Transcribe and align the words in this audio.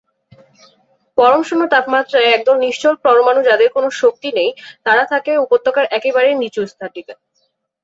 পরম 1.17 1.41
শূন্য 1.43 1.63
তাপমাত্রায় 1.73 2.31
একদল 2.31 2.57
নিশ্চল 2.59 2.93
পরমাণু 3.05 3.41
যাদের 3.49 3.69
কোনো 3.75 3.87
শক্তি 4.01 4.29
নেই, 4.37 4.49
তারা 4.85 5.03
থাকে 5.11 5.31
উপত্যকার 5.45 5.85
একেবারেই 5.97 6.39
নিচু 6.41 6.61
স্থানটিতে। 6.67 7.13